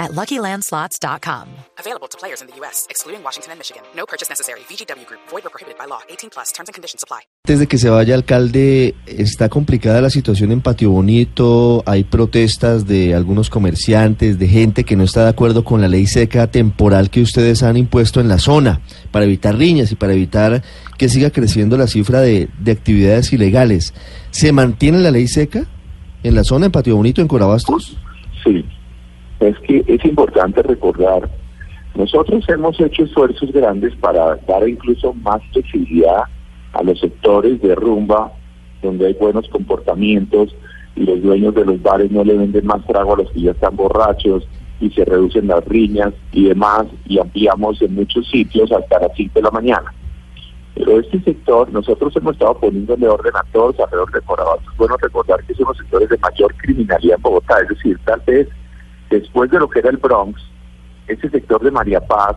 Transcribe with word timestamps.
at 0.00 0.12
LuckyLandSlots.com. 0.12 1.46
Available 1.78 2.08
to 2.08 2.18
players 2.18 2.40
in 2.40 2.48
the 2.48 2.56
U.S., 2.60 2.86
excluding 2.90 3.22
Washington 3.22 3.52
and 3.52 3.58
Michigan. 3.60 3.82
No 3.94 4.06
purchase 4.06 4.28
necessary. 4.28 4.60
VGW 4.68 5.06
Group. 5.06 5.20
Void 5.30 5.44
or 5.46 5.50
prohibited 5.50 5.78
by 5.78 5.86
law. 5.86 6.00
18 6.08 6.30
plus. 6.30 6.52
Terms 6.52 6.68
and 6.68 6.74
conditions 6.74 7.04
apply. 7.04 7.20
Desde 7.46 7.66
que 7.66 7.78
se 7.78 7.90
vaya 7.90 8.14
alcalde, 8.14 8.94
está 9.06 9.48
complicada 9.48 10.00
la 10.00 10.10
situación 10.10 10.52
en 10.52 10.60
Patio 10.60 10.90
Bonito. 10.90 11.82
Hay 11.86 12.04
protestas 12.04 12.86
de 12.86 13.14
algunos 13.14 13.50
comerciantes, 13.50 14.38
de 14.38 14.48
gente 14.48 14.84
que 14.84 14.96
no 14.96 15.04
está 15.04 15.24
de 15.24 15.30
acuerdo 15.30 15.64
con 15.64 15.80
la 15.80 15.88
ley 15.88 16.06
seca 16.06 16.46
temporal 16.46 17.10
que 17.10 17.20
ustedes 17.22 17.62
han 17.62 17.76
impuesto 17.76 18.20
en 18.20 18.28
la 18.28 18.38
zona 18.38 18.80
para 19.10 19.24
evitar 19.26 19.56
riñas 19.56 19.92
y 19.92 19.96
para 19.96 20.12
evitar 20.14 20.62
que 20.96 21.08
siga 21.08 21.30
creciendo 21.30 21.76
la 21.76 21.86
cifra 21.86 22.20
de, 22.20 22.48
de 22.58 22.72
actividades 22.72 23.32
ilegales. 23.32 23.94
¿Se 24.30 24.52
mantiene 24.52 24.98
la 24.98 25.10
ley 25.10 25.28
seca 25.28 25.66
en 26.22 26.34
la 26.34 26.44
zona, 26.44 26.66
en 26.66 26.72
Patio 26.72 26.96
Bonito, 26.96 27.20
en 27.20 27.28
Corabastos? 27.28 27.96
Sí, 28.44 28.64
es 29.40 29.58
que 29.60 29.84
es 29.86 30.04
importante 30.04 30.62
recordar, 30.62 31.28
nosotros 31.94 32.44
hemos 32.48 32.78
hecho 32.80 33.04
esfuerzos 33.04 33.50
grandes 33.52 33.94
para 33.96 34.36
dar 34.36 34.68
incluso 34.68 35.12
más 35.14 35.42
flexibilidad 35.52 36.22
a 36.72 36.82
los 36.82 37.00
sectores 37.00 37.60
de 37.60 37.74
rumba 37.74 38.32
donde 38.82 39.08
hay 39.08 39.14
buenos 39.14 39.48
comportamientos 39.48 40.54
y 40.94 41.04
los 41.04 41.22
dueños 41.22 41.54
de 41.54 41.64
los 41.64 41.82
bares 41.82 42.10
no 42.10 42.24
le 42.24 42.36
venden 42.36 42.66
más 42.66 42.86
trago 42.86 43.14
a 43.14 43.18
los 43.18 43.30
que 43.32 43.40
ya 43.40 43.50
están 43.50 43.76
borrachos 43.76 44.46
y 44.80 44.90
se 44.90 45.04
reducen 45.04 45.48
las 45.48 45.64
riñas 45.64 46.12
y 46.32 46.44
demás 46.44 46.86
y 47.06 47.18
ampliamos 47.18 47.82
en 47.82 47.94
muchos 47.94 48.28
sitios 48.28 48.70
hasta 48.72 49.00
las 49.00 49.10
5 49.16 49.32
de 49.34 49.42
la 49.42 49.50
mañana. 49.50 49.94
Pero 50.74 51.00
este 51.00 51.20
sector, 51.20 51.70
nosotros 51.72 52.14
hemos 52.16 52.34
estado 52.34 52.54
poniéndole 52.58 53.06
orden 53.08 53.32
a 53.36 53.44
todos 53.52 53.78
alrededor 53.80 54.10
de 54.12 54.20
Corabastos. 54.22 54.72
Es 54.72 54.78
bueno 54.78 54.96
recordar 54.96 55.44
que 55.44 55.54
son 55.54 55.66
los 55.68 55.76
sectores 55.76 56.08
de 56.08 56.18
mayor 56.18 56.54
criminalidad 56.54 57.16
en 57.16 57.22
Bogotá, 57.22 57.56
es 57.60 57.68
decir, 57.68 57.98
tal 58.04 58.22
vez 58.26 58.48
después 59.10 59.50
de 59.50 59.58
lo 59.58 59.68
que 59.68 59.80
era 59.80 59.90
el 59.90 59.98
Bronx, 59.98 60.40
ese 61.06 61.28
sector 61.28 61.62
de 61.62 61.70
María 61.70 62.00
Paz 62.00 62.36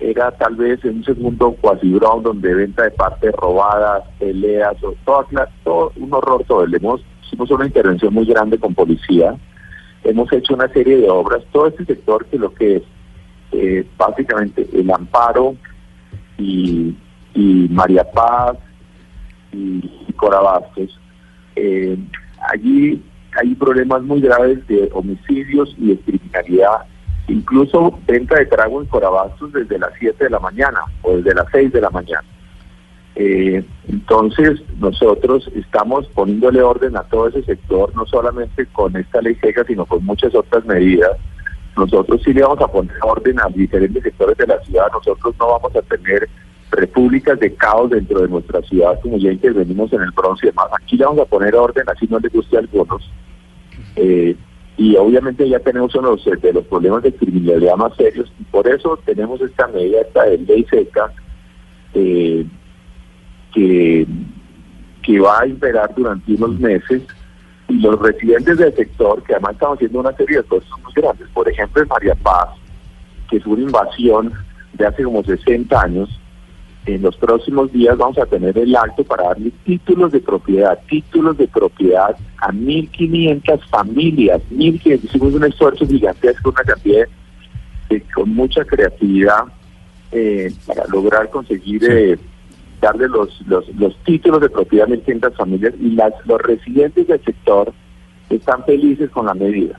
era 0.00 0.30
tal 0.30 0.56
vez 0.56 0.84
en 0.84 0.98
un 0.98 1.04
segundo 1.04 1.52
cuasi 1.60 1.92
Bronx 1.92 2.24
donde 2.24 2.54
venta 2.54 2.84
de 2.84 2.90
partes 2.92 3.32
robadas, 3.32 4.04
peleas, 4.18 4.82
o 4.82 4.94
todo, 5.04 5.26
todo 5.64 5.92
un 5.96 6.12
horror 6.12 6.44
todo. 6.46 6.64
hemos, 6.64 7.02
hicimos 7.24 7.50
una 7.50 7.66
intervención 7.66 8.14
muy 8.14 8.24
grande 8.24 8.58
con 8.58 8.74
policía, 8.74 9.36
hemos 10.04 10.32
hecho 10.32 10.54
una 10.54 10.68
serie 10.68 10.98
de 10.98 11.10
obras, 11.10 11.42
todo 11.52 11.66
ese 11.66 11.84
sector 11.84 12.24
que 12.26 12.38
lo 12.38 12.54
que 12.54 12.76
es 12.76 12.82
eh, 13.52 13.86
básicamente 13.96 14.68
el 14.72 14.90
amparo 14.90 15.56
y, 16.38 16.94
María 17.70 18.04
Paz 18.10 18.56
y, 19.52 20.12
Corabastos, 20.16 20.98
eh, 21.54 21.96
allí 22.52 23.00
hay 23.38 23.54
problemas 23.54 24.02
muy 24.02 24.20
graves 24.20 24.66
de 24.66 24.90
homicidios 24.92 25.74
y 25.78 25.88
de 25.88 25.98
criminalidad, 25.98 26.86
incluso 27.28 27.98
venta 28.06 28.36
de 28.36 28.46
trago 28.46 28.80
en 28.80 28.86
Corabastos 28.88 29.52
desde 29.52 29.78
las 29.78 29.92
7 29.98 30.24
de 30.24 30.30
la 30.30 30.40
mañana 30.40 30.80
o 31.02 31.16
desde 31.16 31.34
las 31.34 31.46
6 31.52 31.72
de 31.72 31.80
la 31.80 31.90
mañana. 31.90 32.24
Eh, 33.14 33.64
entonces, 33.88 34.60
nosotros 34.78 35.50
estamos 35.54 36.06
poniéndole 36.08 36.62
orden 36.62 36.96
a 36.96 37.02
todo 37.02 37.28
ese 37.28 37.42
sector, 37.42 37.94
no 37.94 38.06
solamente 38.06 38.66
con 38.66 38.96
esta 38.96 39.20
ley 39.20 39.34
seca, 39.36 39.64
sino 39.64 39.86
con 39.86 40.04
muchas 40.04 40.34
otras 40.34 40.64
medidas. 40.64 41.16
Nosotros 41.76 42.20
sí 42.24 42.32
le 42.32 42.42
vamos 42.42 42.60
a 42.60 42.68
poner 42.68 42.94
orden 43.02 43.40
a 43.40 43.48
diferentes 43.48 44.02
sectores 44.02 44.36
de 44.36 44.46
la 44.46 44.60
ciudad. 44.60 44.86
Nosotros 44.92 45.34
no 45.38 45.48
vamos 45.48 45.74
a 45.76 45.82
tener 45.82 46.28
repúblicas 46.70 47.38
de 47.40 47.54
caos 47.54 47.90
dentro 47.90 48.20
de 48.20 48.28
nuestra 48.28 48.62
ciudad, 48.62 48.98
como 49.00 49.16
ya 49.18 49.32
intervenimos 49.32 49.92
en 49.92 50.02
el 50.02 50.10
bronce 50.12 50.46
y 50.46 50.50
demás. 50.50 50.66
Aquí 50.80 50.96
le 50.96 51.04
vamos 51.04 51.20
a 51.20 51.24
poner 51.24 51.54
orden, 51.54 51.84
así 51.88 52.06
no 52.08 52.18
le 52.18 52.28
guste 52.28 52.56
a 52.56 52.60
algunos. 52.60 53.10
Eh, 54.00 54.36
y 54.76 54.94
obviamente 54.96 55.48
ya 55.48 55.58
tenemos 55.58 55.92
uno 55.96 56.14
de 56.16 56.52
los 56.52 56.64
problemas 56.66 57.02
de 57.02 57.12
criminalidad 57.12 57.76
más 57.76 57.96
serios, 57.96 58.32
y 58.38 58.44
por 58.44 58.68
eso 58.68 58.96
tenemos 59.04 59.40
esta 59.40 59.66
medida, 59.66 60.02
esta 60.02 60.22
de 60.24 60.38
ley 60.38 60.64
seca, 60.70 61.12
eh, 61.94 62.46
que, 63.52 64.06
que 65.02 65.18
va 65.18 65.40
a 65.40 65.46
imperar 65.48 65.92
durante 65.96 66.32
unos 66.32 66.60
meses, 66.60 67.02
y 67.68 67.80
los 67.80 67.98
residentes 67.98 68.56
del 68.56 68.72
sector, 68.74 69.20
que 69.24 69.32
además 69.32 69.54
estamos 69.54 69.76
haciendo 69.76 70.00
una 70.00 70.12
serie 70.12 70.38
de 70.38 70.44
cosas 70.44 70.70
muy 70.84 70.92
grandes, 70.94 71.28
por 71.34 71.48
ejemplo 71.48 71.82
en 71.82 71.88
María 71.88 72.14
Paz, 72.14 72.50
que 73.28 73.38
es 73.38 73.46
una 73.46 73.62
invasión 73.62 74.32
de 74.74 74.86
hace 74.86 75.02
como 75.02 75.24
60 75.24 75.80
años, 75.80 76.20
en 76.94 77.02
los 77.02 77.16
próximos 77.16 77.70
días 77.70 77.98
vamos 77.98 78.16
a 78.18 78.24
tener 78.24 78.56
el 78.56 78.74
acto 78.74 79.04
para 79.04 79.24
darle 79.24 79.52
títulos 79.64 80.10
de 80.10 80.20
propiedad, 80.20 80.78
títulos 80.88 81.36
de 81.36 81.46
propiedad 81.46 82.16
a 82.38 82.50
1.500 82.50 83.60
familias, 83.68 84.40
1.500, 84.50 85.04
hicimos 85.04 85.34
un 85.34 85.44
esfuerzo 85.44 85.86
gigantesco, 85.86 86.50
una 86.50 86.62
cantidad 86.62 87.06
de, 87.90 88.00
con 88.14 88.30
mucha 88.30 88.64
creatividad 88.64 89.44
eh, 90.12 90.50
para 90.66 90.86
lograr 90.86 91.28
conseguir 91.28 91.84
eh, 91.84 92.18
darle 92.80 93.08
los, 93.08 93.38
los, 93.46 93.68
los 93.76 93.94
títulos 94.04 94.40
de 94.40 94.48
propiedad 94.48 94.90
a 94.90 94.94
1.500 94.94 95.34
familias 95.34 95.74
y 95.78 95.90
las, 95.90 96.14
los 96.24 96.40
residentes 96.40 97.06
del 97.06 97.22
sector 97.22 97.72
están 98.30 98.64
felices 98.64 99.10
con 99.10 99.26
la 99.26 99.34
medida. 99.34 99.78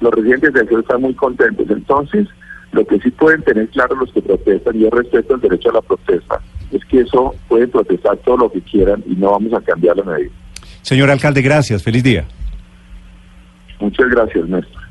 Los 0.00 0.12
residentes 0.12 0.52
del 0.52 0.64
sector 0.64 0.80
están 0.80 1.00
muy 1.00 1.14
contentos. 1.14 1.70
Entonces, 1.70 2.28
lo 2.74 2.84
que 2.86 2.98
sí 3.00 3.10
pueden 3.10 3.42
tener 3.42 3.68
claro 3.68 3.96
los 3.96 4.12
que 4.12 4.20
protestan, 4.20 4.76
y 4.76 4.80
yo 4.80 4.90
respeto 4.90 5.34
el 5.34 5.40
derecho 5.40 5.70
a 5.70 5.74
la 5.74 5.82
protesta, 5.82 6.40
es 6.72 6.84
que 6.86 7.00
eso 7.00 7.34
pueden 7.48 7.70
protestar 7.70 8.16
todo 8.18 8.36
lo 8.36 8.52
que 8.52 8.60
quieran 8.60 9.02
y 9.06 9.14
no 9.14 9.30
vamos 9.30 9.52
a 9.54 9.60
cambiar 9.60 9.96
la 9.96 10.04
medida. 10.04 10.32
Señor 10.82 11.10
alcalde, 11.10 11.40
gracias. 11.40 11.82
Feliz 11.82 12.02
día. 12.02 12.24
Muchas 13.80 14.08
gracias, 14.10 14.48
Néstor. 14.48 14.83